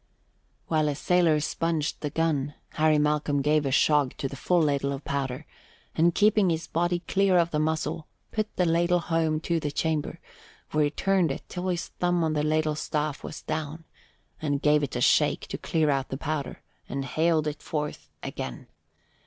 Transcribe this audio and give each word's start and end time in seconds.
While 0.65 0.87
a 0.87 0.95
sailor 0.95 1.39
sponged 1.41 2.01
the 2.01 2.09
gun, 2.09 2.55
Harry 2.69 2.97
Malcolm 2.97 3.43
gave 3.43 3.67
a 3.67 3.71
shog 3.71 4.17
to 4.17 4.27
the 4.27 4.35
full 4.35 4.63
ladle 4.63 4.91
of 4.93 5.05
powder, 5.05 5.45
and 5.93 6.15
keeping 6.15 6.49
his 6.49 6.65
body 6.65 7.01
clear 7.07 7.37
of 7.37 7.51
the 7.51 7.59
muzzle, 7.59 8.07
put 8.31 8.55
the 8.55 8.65
ladle 8.65 8.97
home 8.97 9.39
to 9.41 9.59
the 9.59 9.69
chamber, 9.69 10.19
where 10.71 10.85
he 10.85 10.89
turned 10.89 11.31
it 11.31 11.43
till 11.49 11.67
his 11.67 11.89
thumb 11.99 12.23
on 12.23 12.33
the 12.33 12.41
ladle 12.41 12.73
staff 12.73 13.23
was 13.23 13.43
down, 13.43 13.83
and 14.41 14.63
gave 14.63 14.81
it 14.81 14.95
a 14.95 15.01
shake 15.01 15.41
to 15.49 15.57
clear 15.59 15.91
out 15.91 16.09
the 16.09 16.17
powder, 16.17 16.63
and 16.89 17.05
haled 17.05 17.45
it 17.45 17.61
forth 17.61 18.09
again. 18.23 18.65